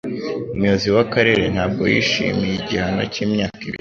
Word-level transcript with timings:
Umuyobozi 0.53 0.87
w'akarere 0.95 1.43
ntabwo 1.53 1.83
yishimiye 1.93 2.53
igihano 2.59 3.01
cy'imyaka 3.13 3.55
ibiri 3.59 3.69